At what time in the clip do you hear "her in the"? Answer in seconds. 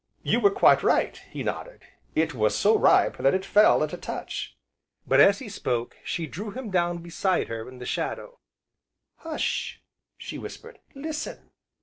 7.49-7.85